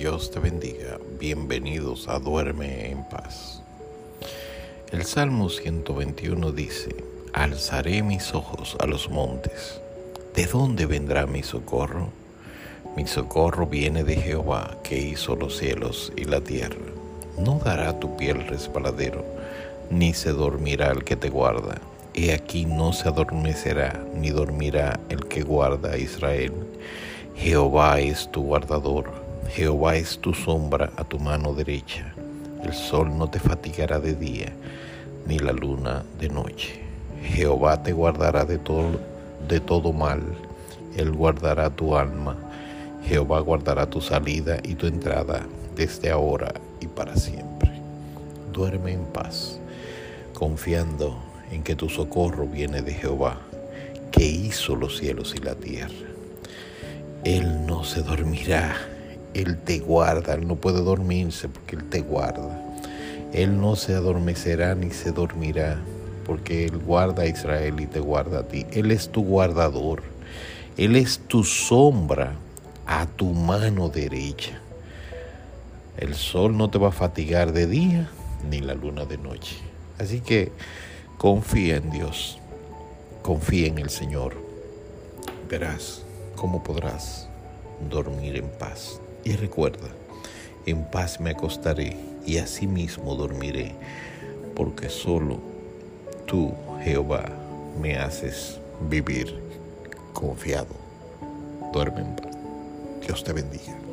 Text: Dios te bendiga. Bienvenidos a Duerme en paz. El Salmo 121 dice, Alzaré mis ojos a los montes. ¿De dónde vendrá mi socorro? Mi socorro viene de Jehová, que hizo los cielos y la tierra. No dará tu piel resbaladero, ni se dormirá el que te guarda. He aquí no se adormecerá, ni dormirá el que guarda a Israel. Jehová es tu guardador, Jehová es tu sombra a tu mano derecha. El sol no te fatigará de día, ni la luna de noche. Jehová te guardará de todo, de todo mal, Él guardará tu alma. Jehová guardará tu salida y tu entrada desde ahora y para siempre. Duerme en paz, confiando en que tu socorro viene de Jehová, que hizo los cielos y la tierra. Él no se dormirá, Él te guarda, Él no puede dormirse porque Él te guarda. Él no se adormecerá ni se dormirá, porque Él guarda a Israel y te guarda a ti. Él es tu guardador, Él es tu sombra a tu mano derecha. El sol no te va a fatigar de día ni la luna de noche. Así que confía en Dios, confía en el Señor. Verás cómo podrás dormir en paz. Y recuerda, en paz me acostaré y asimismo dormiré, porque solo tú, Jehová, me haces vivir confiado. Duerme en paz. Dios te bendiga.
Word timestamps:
Dios 0.00 0.30
te 0.30 0.40
bendiga. 0.40 0.98
Bienvenidos 1.18 2.08
a 2.08 2.18
Duerme 2.18 2.90
en 2.90 3.04
paz. 3.04 3.60
El 4.90 5.04
Salmo 5.04 5.50
121 5.50 6.52
dice, 6.52 7.04
Alzaré 7.34 8.02
mis 8.02 8.32
ojos 8.34 8.78
a 8.80 8.86
los 8.86 9.10
montes. 9.10 9.78
¿De 10.34 10.46
dónde 10.46 10.86
vendrá 10.86 11.26
mi 11.26 11.42
socorro? 11.42 12.08
Mi 12.96 13.06
socorro 13.06 13.66
viene 13.66 14.02
de 14.02 14.16
Jehová, 14.16 14.78
que 14.82 14.96
hizo 14.96 15.36
los 15.36 15.58
cielos 15.58 16.14
y 16.16 16.24
la 16.24 16.40
tierra. 16.40 16.80
No 17.36 17.60
dará 17.62 18.00
tu 18.00 18.16
piel 18.16 18.46
resbaladero, 18.46 19.22
ni 19.90 20.14
se 20.14 20.32
dormirá 20.32 20.92
el 20.92 21.04
que 21.04 21.16
te 21.16 21.28
guarda. 21.28 21.78
He 22.14 22.32
aquí 22.32 22.64
no 22.64 22.94
se 22.94 23.06
adormecerá, 23.06 24.02
ni 24.14 24.30
dormirá 24.30 24.98
el 25.10 25.26
que 25.26 25.42
guarda 25.42 25.92
a 25.92 25.98
Israel. 25.98 26.54
Jehová 27.36 28.00
es 28.00 28.32
tu 28.32 28.44
guardador, 28.44 29.28
Jehová 29.48 29.96
es 29.96 30.18
tu 30.18 30.32
sombra 30.34 30.90
a 30.96 31.04
tu 31.04 31.18
mano 31.18 31.54
derecha. 31.54 32.14
El 32.62 32.72
sol 32.72 33.16
no 33.16 33.28
te 33.28 33.40
fatigará 33.40 33.98
de 33.98 34.14
día, 34.14 34.52
ni 35.26 35.38
la 35.38 35.52
luna 35.52 36.04
de 36.18 36.28
noche. 36.28 36.80
Jehová 37.22 37.82
te 37.82 37.92
guardará 37.92 38.44
de 38.44 38.58
todo, 38.58 39.00
de 39.48 39.60
todo 39.60 39.92
mal, 39.92 40.22
Él 40.96 41.12
guardará 41.12 41.70
tu 41.70 41.96
alma. 41.96 42.36
Jehová 43.04 43.40
guardará 43.40 43.88
tu 43.88 44.00
salida 44.00 44.58
y 44.62 44.74
tu 44.74 44.86
entrada 44.86 45.46
desde 45.74 46.10
ahora 46.10 46.52
y 46.80 46.86
para 46.86 47.16
siempre. 47.16 47.70
Duerme 48.52 48.92
en 48.92 49.04
paz, 49.04 49.58
confiando 50.34 51.16
en 51.50 51.62
que 51.62 51.74
tu 51.74 51.88
socorro 51.88 52.46
viene 52.46 52.82
de 52.82 52.94
Jehová, 52.94 53.38
que 54.10 54.24
hizo 54.24 54.76
los 54.76 54.98
cielos 54.98 55.34
y 55.34 55.38
la 55.38 55.54
tierra. 55.54 55.94
Él 57.24 57.66
no 57.66 57.84
se 57.84 58.02
dormirá, 58.02 58.74
Él 59.34 59.58
te 59.58 59.78
guarda, 59.78 60.34
Él 60.34 60.46
no 60.46 60.56
puede 60.56 60.82
dormirse 60.82 61.48
porque 61.48 61.76
Él 61.76 61.84
te 61.84 62.00
guarda. 62.00 62.60
Él 63.32 63.60
no 63.60 63.76
se 63.76 63.94
adormecerá 63.94 64.74
ni 64.74 64.90
se 64.90 65.12
dormirá, 65.12 65.78
porque 66.26 66.64
Él 66.64 66.78
guarda 66.78 67.22
a 67.22 67.26
Israel 67.26 67.80
y 67.80 67.86
te 67.86 68.00
guarda 68.00 68.40
a 68.40 68.42
ti. 68.48 68.66
Él 68.72 68.90
es 68.90 69.10
tu 69.10 69.22
guardador, 69.22 70.02
Él 70.76 70.96
es 70.96 71.20
tu 71.20 71.44
sombra 71.44 72.34
a 72.86 73.06
tu 73.06 73.26
mano 73.26 73.88
derecha. 73.88 74.58
El 75.96 76.14
sol 76.14 76.56
no 76.56 76.70
te 76.70 76.78
va 76.78 76.88
a 76.88 76.92
fatigar 76.92 77.52
de 77.52 77.66
día 77.66 78.10
ni 78.48 78.60
la 78.60 78.74
luna 78.74 79.04
de 79.04 79.18
noche. 79.18 79.56
Así 79.98 80.20
que 80.20 80.50
confía 81.18 81.76
en 81.76 81.90
Dios, 81.90 82.38
confía 83.22 83.68
en 83.68 83.78
el 83.78 83.90
Señor. 83.90 84.34
Verás 85.48 86.02
cómo 86.36 86.64
podrás 86.64 87.28
dormir 87.90 88.36
en 88.36 88.48
paz. 88.58 89.00
Y 89.24 89.32
recuerda, 89.32 89.88
en 90.66 90.84
paz 90.84 91.20
me 91.20 91.30
acostaré 91.30 91.96
y 92.26 92.38
asimismo 92.38 93.14
dormiré, 93.14 93.74
porque 94.54 94.88
solo 94.88 95.38
tú, 96.26 96.52
Jehová, 96.82 97.24
me 97.80 97.96
haces 97.96 98.58
vivir 98.88 99.38
confiado. 100.12 100.74
Duerme 101.72 102.00
en 102.00 102.16
paz. 102.16 102.36
Dios 103.06 103.24
te 103.24 103.32
bendiga. 103.32 103.89